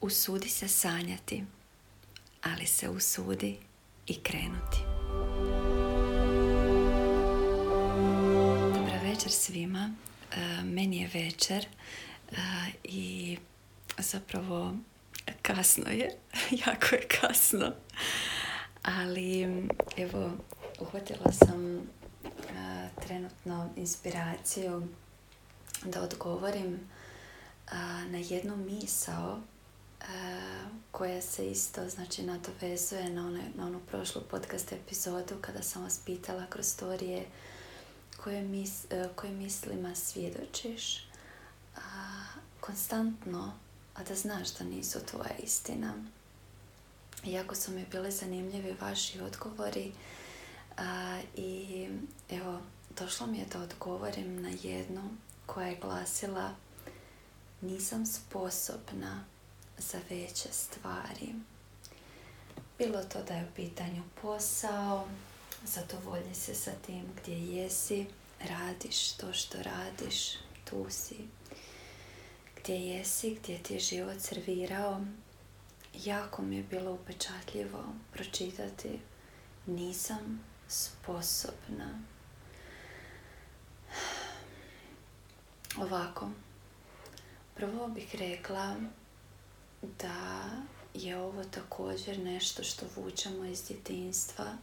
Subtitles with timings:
[0.00, 1.44] usudi se sanjati,
[2.42, 3.58] ali se usudi
[4.06, 4.78] i krenuti.
[8.74, 9.94] Dobar večer svima.
[10.32, 11.66] E, meni je večer
[12.32, 12.36] e,
[12.84, 13.38] i
[13.98, 14.74] zapravo
[15.42, 16.10] kasno je,
[16.66, 17.72] jako je kasno.
[18.82, 19.42] Ali
[19.96, 20.30] evo,
[20.80, 21.80] uhvatila sam e,
[23.06, 24.88] trenutno inspiraciju
[25.84, 26.80] da odgovorim
[28.10, 29.40] na jednu misao
[30.90, 36.00] koja se isto znači nadovezuje na, one, na onu prošlu podcast epizodu kada sam vas
[36.04, 37.26] pitala kroz storije
[38.16, 41.08] koje, mis, koje mislima svjedočiš
[41.76, 41.80] a,
[42.60, 43.52] konstantno,
[43.94, 45.94] a da znaš da nisu tvoja istina.
[47.24, 49.92] Iako su mi bili zanimljivi vaši odgovori
[50.76, 51.88] a, i
[52.30, 52.60] evo,
[52.98, 55.02] došlo mi je da odgovorim na jednu
[55.46, 56.54] koja je glasila
[57.60, 59.24] nisam sposobna
[59.80, 61.34] za veće stvari.
[62.78, 65.08] Bilo to da je u pitanju posao,
[65.64, 68.06] zadovolji se sa tim gdje jesi,
[68.40, 70.32] radiš to što radiš,
[70.64, 71.16] tu si.
[72.56, 75.00] Gdje jesi, gdje ti je život servirao,
[75.94, 79.00] jako mi je bilo upečatljivo pročitati
[79.66, 82.00] nisam sposobna.
[85.78, 86.30] Ovako,
[87.54, 88.76] prvo bih rekla
[89.82, 90.50] da
[90.94, 94.56] je ovo također nešto što vučemo iz djetinstva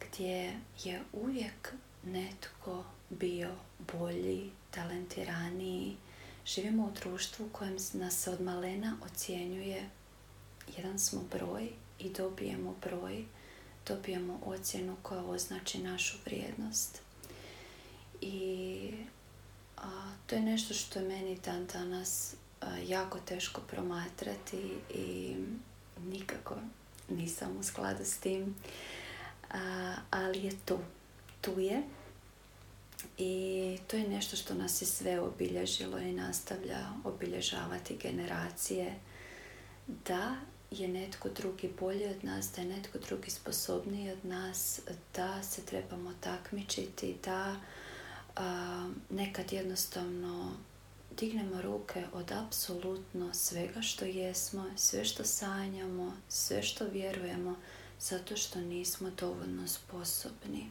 [0.00, 3.54] gdje je uvijek netko bio
[3.92, 5.96] bolji, talentiraniji.
[6.46, 9.90] Živimo u društvu u kojem nas od malena ocjenjuje
[10.76, 13.24] jedan smo broj i dobijemo broj,
[13.86, 17.00] dobijemo ocjenu koja označi našu vrijednost.
[18.20, 18.90] I
[19.76, 22.34] a, to je nešto što je meni dan danas
[22.86, 25.36] jako teško promatrati i
[26.06, 26.56] nikako
[27.08, 28.54] nisam u skladu s tim.
[30.10, 30.78] ali je tu.
[31.40, 31.82] Tu je.
[33.18, 38.94] I to je nešto što nas je sve obilježilo i nastavlja obilježavati generacije.
[39.86, 40.36] Da
[40.70, 44.80] je netko drugi bolji od nas, da je netko drugi sposobniji od nas,
[45.14, 47.56] da se trebamo takmičiti, da
[49.10, 50.52] nekad jednostavno
[51.18, 57.56] dignemo ruke od apsolutno svega što jesmo, sve što sanjamo, sve što vjerujemo,
[58.00, 60.70] zato što nismo dovoljno sposobni.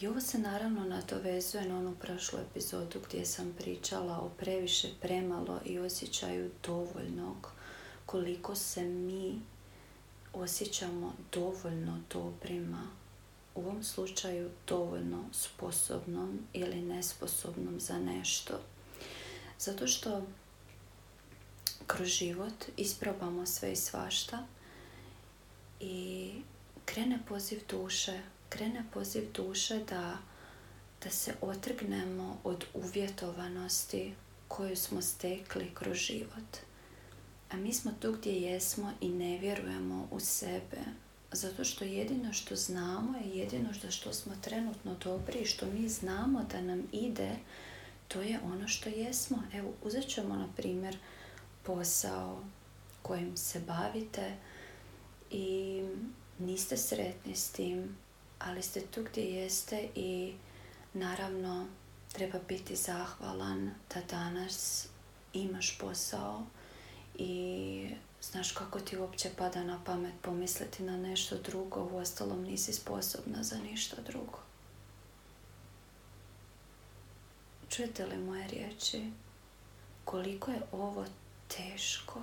[0.00, 5.60] I ovo se naravno nadovezuje na onu prošlu epizodu gdje sam pričala o previše, premalo
[5.64, 7.50] i osjećaju dovoljnog,
[8.06, 9.40] koliko se mi
[10.32, 12.86] osjećamo dovoljno dobrima,
[13.54, 18.60] u ovom slučaju dovoljno sposobnom ili nesposobnom za nešto.
[19.60, 20.26] Zato što
[21.86, 24.46] kroz život isprobamo sve i svašta
[25.80, 26.32] i
[26.84, 30.18] krene poziv duše, krene poziv duše da,
[31.04, 34.14] da se otrgnemo od uvjetovanosti
[34.48, 36.56] koju smo stekli kroz život.
[37.50, 40.80] A mi smo tu gdje jesmo i ne vjerujemo u sebe.
[41.32, 46.44] Zato što jedino što znamo je jedino što, smo trenutno dobri i što mi znamo
[46.52, 47.30] da nam ide
[48.12, 49.38] to je ono što jesmo.
[49.54, 50.98] Evo, uzet ćemo na primjer
[51.62, 52.42] posao
[53.02, 54.36] kojim se bavite
[55.30, 55.82] i
[56.38, 57.96] niste sretni s tim,
[58.38, 60.34] ali ste tu gdje jeste i
[60.94, 61.66] naravno
[62.12, 64.88] treba biti zahvalan da danas
[65.32, 66.46] imaš posao
[67.18, 67.90] i
[68.22, 73.42] znaš kako ti uopće pada na pamet pomisliti na nešto drugo, u ostalom nisi sposobna
[73.42, 74.49] za ništa drugo.
[77.70, 79.10] Čujete li moje riječi?
[80.04, 81.06] Koliko je ovo
[81.56, 82.22] teško?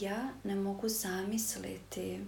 [0.00, 2.20] Ja ne mogu zamisliti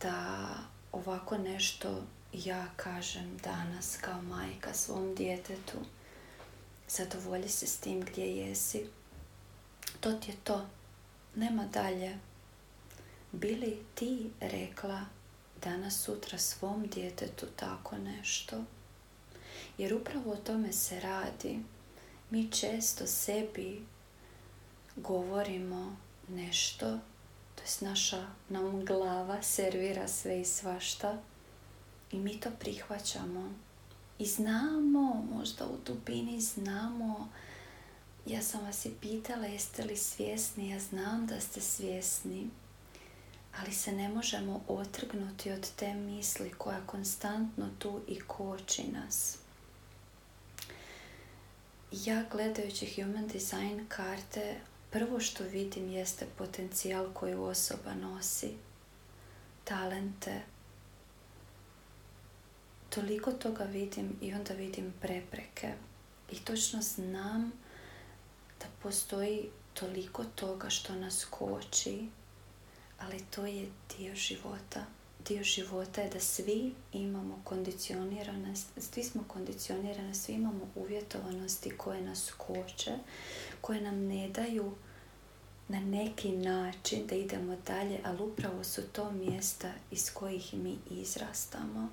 [0.00, 0.48] da
[0.92, 2.02] ovako nešto
[2.32, 5.78] ja kažem danas kao majka svom djetetu.
[6.88, 8.86] Zadovolji se s tim gdje jesi.
[10.00, 10.66] To ti je to.
[11.34, 12.18] Nema dalje.
[13.32, 15.04] Bili ti rekla
[15.62, 18.64] danas sutra svom djetetu tako nešto?
[19.78, 21.58] Jer upravo o tome se radi.
[22.30, 23.82] Mi često sebi
[24.96, 25.96] govorimo
[26.28, 26.98] nešto,
[27.54, 31.18] to je naša nam glava servira sve i svašta
[32.12, 33.52] i mi to prihvaćamo.
[34.18, 37.28] I znamo, možda u dubini znamo,
[38.26, 42.50] ja sam vas i pitala jeste li svjesni, ja znam da ste svjesni,
[43.58, 49.38] ali se ne možemo otrgnuti od te misli koja konstantno tu i koči nas
[51.92, 54.60] ja gledajući human design karte
[54.90, 58.50] prvo što vidim jeste potencijal koji osoba nosi,
[59.64, 60.42] talente.
[62.88, 65.72] Toliko toga vidim i onda vidim prepreke.
[66.32, 67.52] I točno znam
[68.60, 72.08] da postoji toliko toga što nas koči,
[72.98, 74.84] ali to je dio života.
[75.28, 82.32] Dio života je da svi imamo kondicionirane, svi smo kondicionirane, svi imamo uvjetovanosti koje nas
[82.36, 82.92] koče,
[83.60, 84.72] koje nam ne daju
[85.68, 91.88] na neki način da idemo dalje, ali upravo su to mjesta iz kojih mi izrastamo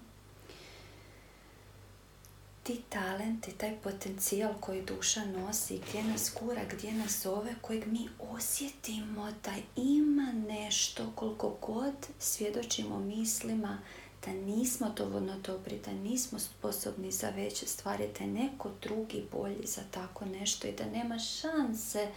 [2.64, 8.10] ti talenti, taj potencijal koji duša nosi, gdje nas kura, gdje nas zove, kojeg mi
[8.20, 13.80] osjetimo da ima nešto koliko god svjedočimo mislima
[14.26, 19.68] da nismo dovoljno dobri, da nismo sposobni za veće stvari, da je neko drugi bolji
[19.68, 22.08] za tako nešto i da nema šanse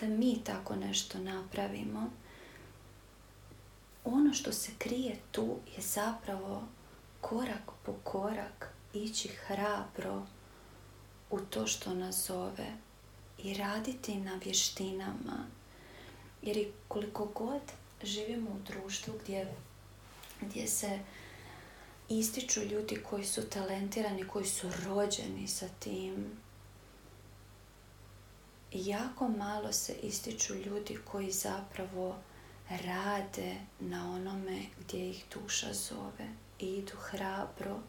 [0.00, 2.10] da mi tako nešto napravimo.
[4.04, 6.62] Ono što se krije tu je zapravo
[7.20, 10.26] korak po korak ići hrabro
[11.30, 12.72] u to što nas zove
[13.38, 15.46] i raditi na vještinama.
[16.42, 17.62] Jer i koliko god
[18.02, 19.54] živimo u društvu gdje,
[20.40, 20.98] gdje se
[22.08, 26.38] ističu ljudi koji su talentirani, koji su rođeni sa tim,
[28.72, 32.16] jako malo se ističu ljudi koji zapravo
[32.68, 37.80] rade na onome gdje ih duša zove i idu hrabro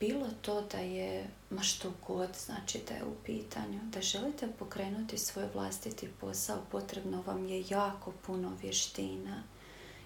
[0.00, 5.18] bilo to da je, ma što god znači da je u pitanju, da želite pokrenuti
[5.18, 9.42] svoj vlastiti posao, potrebno vam je jako puno vještina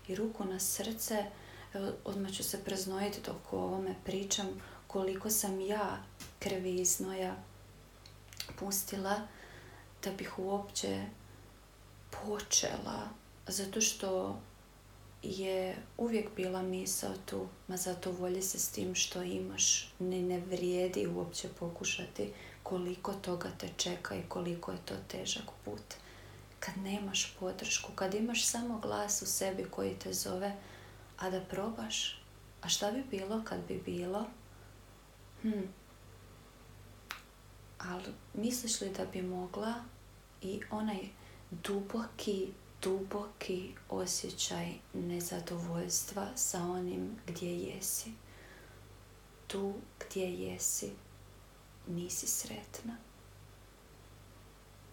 [0.08, 1.24] i ruku na srce,
[2.04, 4.46] odmah ću se preznojiti dok o ovome pričam,
[4.86, 6.02] koliko sam ja
[6.38, 7.36] krvi iznoja
[8.58, 9.20] pustila
[10.04, 11.04] da bih uopće
[12.10, 13.08] počela,
[13.46, 14.38] zato što
[15.24, 21.06] je uvijek bila misao tu, ma zadovolji se s tim što imaš, ne, ne vrijedi
[21.06, 22.32] uopće pokušati
[22.62, 25.94] koliko toga te čeka i koliko je to težak put.
[26.60, 30.56] Kad nemaš podršku, kad imaš samo glas u sebi koji te zove,
[31.18, 32.22] a da probaš,
[32.62, 34.26] a šta bi bilo kad bi bilo?
[35.42, 35.62] Hm.
[37.78, 39.74] Ali misliš li da bi mogla
[40.42, 40.98] i onaj
[41.50, 42.48] duboki
[42.84, 48.12] duboki osjećaj nezadovoljstva sa onim gdje jesi.
[49.46, 50.92] Tu gdje jesi
[51.86, 52.96] nisi sretna.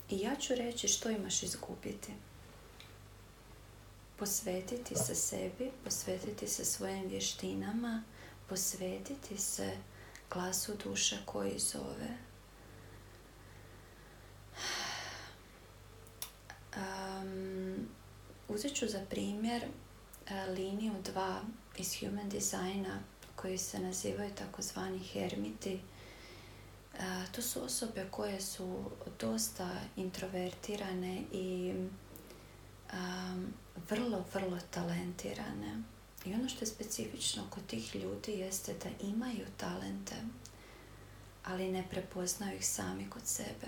[0.10, 2.14] I ja ću reći što imaš izgubiti.
[4.18, 8.04] Posvetiti se sebi, posvetiti se svojim vještinama,
[8.50, 9.78] posvetiti se
[10.34, 12.31] glasu duše koji zove.
[16.78, 17.88] Um,
[18.54, 21.40] Uzet ću za primjer e, liniju 2
[21.78, 23.00] iz Human Designa
[23.36, 25.74] koji se nazivaju takozvani hermiti.
[25.74, 25.80] E,
[27.32, 28.84] to su osobe koje su
[29.20, 31.74] dosta introvertirane i
[33.90, 35.84] vrlo, vrlo talentirane.
[36.26, 40.16] I ono što je specifično kod tih ljudi jeste da imaju talente,
[41.44, 43.68] ali ne prepoznaju ih sami kod sebe.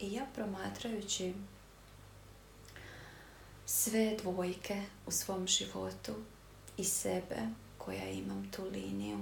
[0.00, 1.34] I ja promatrajući
[3.74, 6.12] sve dvojke u svom životu
[6.76, 7.36] i sebe
[7.78, 9.18] koja imam tu liniju.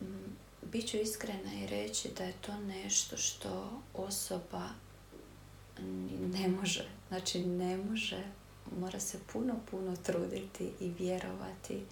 [0.00, 4.68] Mm, Biću iskrena i reći da je to nešto što osoba
[6.32, 6.88] ne može.
[7.08, 8.24] Znači ne može,
[8.80, 11.82] mora se puno, puno truditi i vjerovati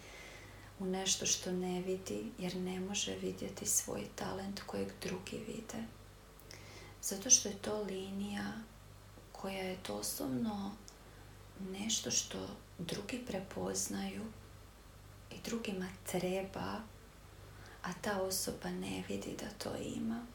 [0.78, 5.84] u nešto što ne vidi, jer ne može vidjeti svoj talent kojeg drugi vide.
[7.02, 8.52] Zato što je to linija
[9.40, 10.70] koja je doslovno
[11.70, 12.38] nešto što
[12.78, 14.22] drugi prepoznaju
[15.30, 16.80] i drugima treba,
[17.82, 20.26] a ta osoba ne vidi da to ima.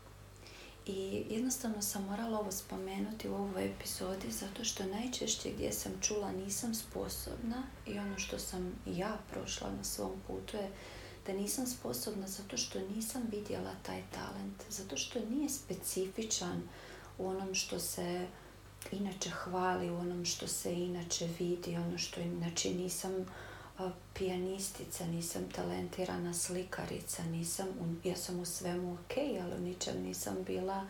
[0.86, 6.32] I jednostavno sam morala ovo spomenuti u ovoj epizodi zato što najčešće gdje sam čula
[6.32, 10.72] nisam sposobna i ono što sam ja prošla na svom putu je
[11.26, 16.62] da nisam sposobna zato što nisam vidjela taj talent, zato što nije specifičan
[17.18, 18.28] u onom što se
[18.92, 23.26] inače hvali u onom što se inače vidi, ono što inače nisam
[24.14, 27.68] pijanistica, nisam talentirana slikarica, nisam,
[28.04, 30.88] ja sam u svemu ok, ali u ničem nisam bila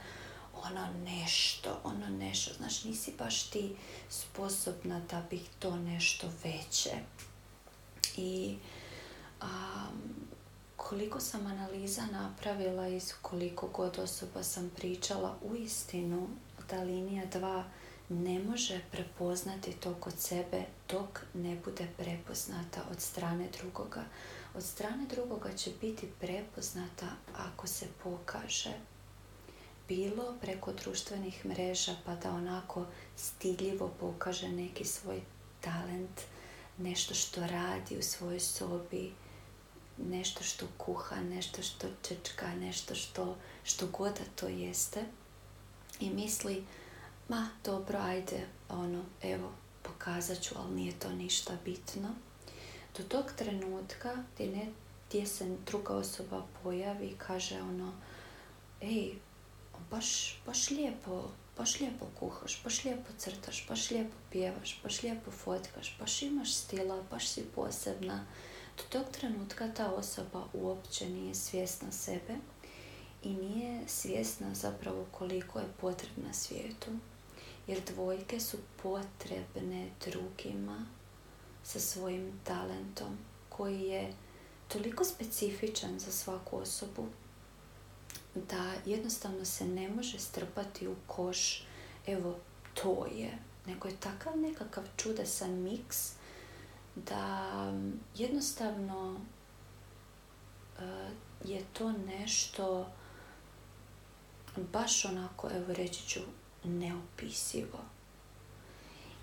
[0.54, 3.76] ono nešto, ono nešto, znaš, nisi baš ti
[4.10, 6.92] sposobna da bih to nešto veće.
[8.18, 8.58] I
[10.78, 16.28] koliko sam analiza napravila i koliko god osoba sam pričala, u istinu
[16.68, 17.64] ta linija dva
[18.14, 24.04] ne može prepoznati to kod sebe dok ne bude prepoznata od strane drugoga.
[24.56, 28.74] Od strane drugoga će biti prepoznata ako se pokaže
[29.88, 35.22] bilo preko društvenih mreža pa da onako stidljivo pokaže neki svoj
[35.62, 36.22] talent,
[36.78, 39.12] nešto što radi u svojoj sobi,
[39.98, 45.06] nešto što kuha, nešto što čečka, nešto što, što god to jeste
[46.00, 46.64] i misli
[47.30, 49.52] ma dobro, ajde, ono, evo,
[49.82, 52.10] pokazat ću, ali nije to ništa bitno.
[52.98, 54.68] Do tog trenutka gdje, ne,
[55.08, 57.94] gdje se druga osoba pojavi i kaže ono,
[58.82, 59.14] ej,
[59.92, 65.98] baš, baš lijepo, baš lijepo kuhaš, baš lijepo crtaš, baš lijepo pjevaš, baš lijepo fotkaš,
[66.00, 68.26] baš imaš stila, baš si posebna.
[68.78, 72.36] Do tog trenutka ta osoba uopće nije svjesna sebe
[73.24, 76.92] i nije svjesna zapravo koliko je potrebna svijetu.
[77.68, 80.86] Jer dvojke su potrebne drugima
[81.64, 83.18] sa svojim talentom
[83.50, 84.14] koji je
[84.68, 87.08] toliko specifičan za svaku osobu
[88.36, 91.64] da jednostavno se ne može strpati u koš.
[92.08, 92.36] Evo
[92.74, 93.38] to je.
[93.66, 96.12] Nego je takav nekakav čudesan miks
[96.96, 97.44] da
[98.16, 99.20] jednostavno
[100.80, 100.84] e,
[101.44, 102.92] je to nešto
[104.74, 106.20] baš onako, evo reći ću,
[106.64, 107.80] neopisivo.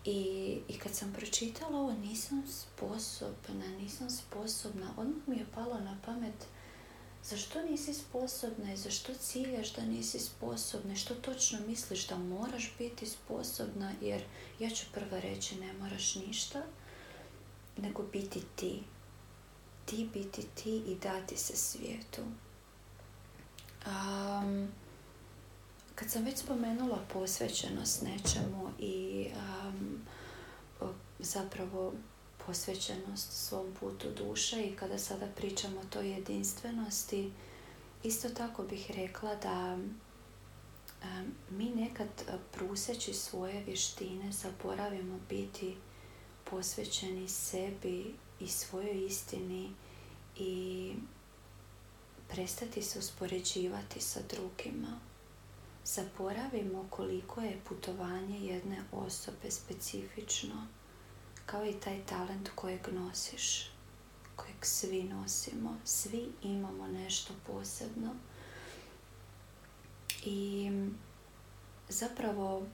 [0.04, 4.94] I, I kad sam pročitala ovo, nisam sposobna, nisam sposobna.
[4.96, 6.46] Odmah mi je palo na pamet
[7.24, 13.06] zašto nisi sposobna i zašto ciljaš da nisi sposobna što točno misliš da moraš biti
[13.06, 14.22] sposobna jer
[14.58, 16.62] ja ću prva reći ne moraš ništa
[17.76, 18.82] nego biti ti
[19.86, 22.22] ti biti ti i dati se svijetu
[23.86, 24.68] um,
[26.00, 29.26] kad sam već spomenula posvećenost nečemu i
[29.66, 30.00] um,
[31.18, 31.92] zapravo
[32.46, 37.32] posvećenost svom putu duše i kada sada pričamo o toj jedinstvenosti,
[38.02, 42.08] isto tako bih rekla da um, mi nekad
[42.52, 45.76] pruseći svoje vještine zaboravimo biti
[46.50, 49.74] posvećeni sebi i svojoj istini
[50.36, 50.92] i
[52.28, 55.09] prestati se uspoređivati sa drugima
[55.84, 60.66] zaboravimo koliko je putovanje jedne osobe specifično,
[61.46, 63.70] kao i taj talent kojeg nosiš,
[64.36, 65.76] kojeg svi nosimo.
[65.84, 68.14] Svi imamo nešto posebno.
[70.24, 70.70] I
[71.88, 72.66] zapravo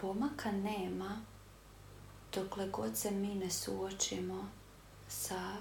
[0.00, 1.20] pomaka nema
[2.34, 4.48] dokle god se mi ne suočimo
[5.08, 5.56] sa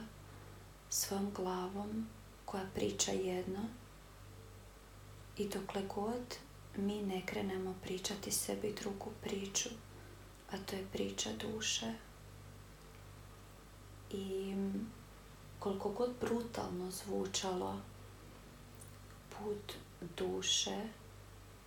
[0.90, 2.08] svojom glavom
[2.46, 3.60] koja priča jedno
[5.40, 6.38] i dokle god
[6.78, 9.70] mi ne krenemo pričati sebi drugu priču,
[10.52, 11.94] a to je priča duše.
[14.12, 14.56] I
[15.60, 17.82] koliko god brutalno zvučalo,
[19.30, 19.74] put
[20.18, 20.88] duše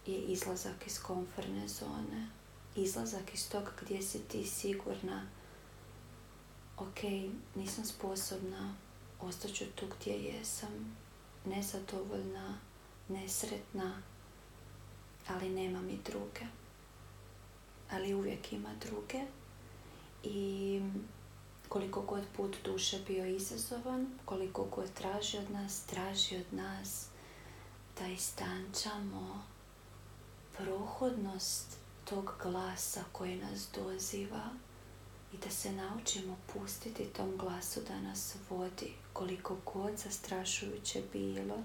[0.06, 2.28] je izlazak iz komforne zone.
[2.76, 5.26] Izlazak iz toga gdje si ti sigurna
[6.76, 7.02] ok,
[7.54, 8.74] nisam sposobna,
[9.20, 10.96] ostaću tu gdje jesam,
[11.44, 12.58] nezadovoljna,
[13.08, 14.02] nesretna,
[15.28, 16.46] ali nema mi druge.
[17.90, 19.20] Ali uvijek ima druge
[20.22, 20.80] i
[21.68, 27.06] koliko god put duše bio izazovan, koliko god traži od nas, traži od nas
[27.98, 29.44] da istančamo
[30.56, 34.50] prohodnost tog glasa koji nas doziva
[35.32, 41.56] i da se naučimo pustiti tom glasu da nas vodi koliko god zastrašujuće bilo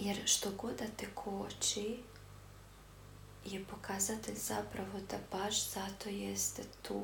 [0.00, 1.98] jer što god da te koči
[3.44, 7.02] je pokazatelj zapravo da baš zato jeste tu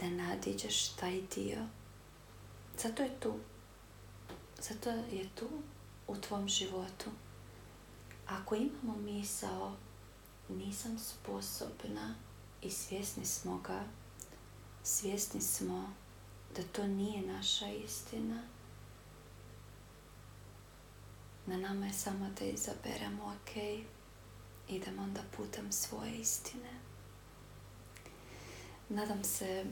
[0.00, 1.66] da nadiđeš taj dio.
[2.78, 3.34] Zato je tu.
[4.60, 5.48] Zato je tu
[6.06, 7.10] u tvom životu.
[8.26, 9.76] Ako imamo misao
[10.48, 12.14] nisam sposobna
[12.62, 13.84] i svjesni smo ga,
[14.82, 15.94] svjesni smo
[16.56, 18.42] da to nije naša istina,
[21.46, 23.56] na nama je samo da izaberemo ok,
[24.68, 26.70] idemo onda putem svoje istine.
[28.88, 29.64] Nadam se e,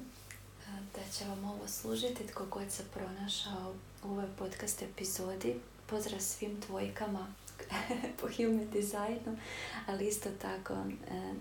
[0.95, 5.55] da će vam ovo služiti tko god se pronašao u ovoj podcast epizodi.
[5.87, 7.27] Pozdrav svim dvojkama
[8.21, 9.39] po human designu,
[9.87, 10.85] ali isto tako e,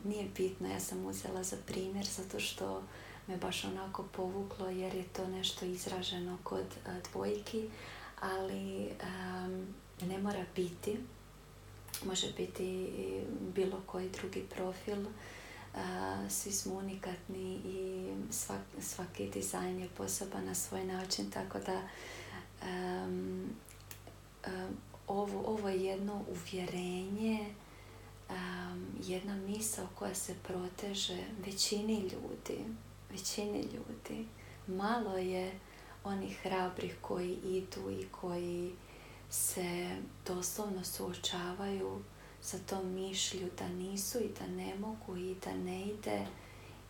[0.03, 0.67] nije bitno.
[0.67, 2.83] Ja sam uzela za primjer zato što
[3.27, 7.69] me baš onako povuklo jer je to nešto izraženo kod e, dvojki,
[8.21, 8.89] ali
[10.03, 10.97] ne mora biti.
[12.05, 12.89] može biti
[13.55, 15.05] bilo koji drugi profil.
[16.29, 18.13] Svi smo unikatni i
[18.81, 21.81] svaki dizajn je poseban na svoj način, tako da
[25.07, 27.53] ovo, ovo je jedno uvjerenje,
[29.03, 32.59] jedna misao koja se proteže većini ljudi,
[33.11, 34.25] većini ljudi.
[34.67, 35.59] Malo je
[36.03, 38.71] onih hrabrih koji idu i koji
[39.33, 42.03] se doslovno suočavaju
[42.41, 46.25] sa tom mišlju da nisu i da ne mogu i da ne ide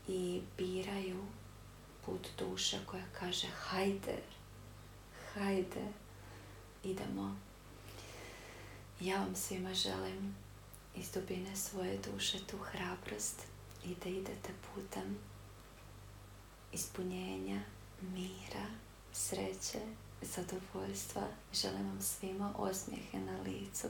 [0.07, 1.25] i biraju
[2.05, 4.17] put duše koja kaže hajde,
[5.33, 5.87] hajde,
[6.83, 7.35] idemo.
[8.99, 10.35] Ja vam svima želim
[10.95, 13.41] iz dubine svoje duše tu hrabrost
[13.85, 15.17] i da idete putem
[16.71, 17.61] ispunjenja,
[18.01, 18.65] mira,
[19.13, 19.79] sreće,
[20.23, 21.21] zadovoljstva.
[21.53, 23.87] Želim vam svima osmijehe na licu.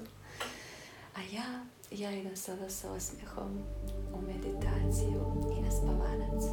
[1.15, 3.63] A ja, ja idem sada sa osmijehom
[4.13, 6.43] u meditaciju i na spavanac.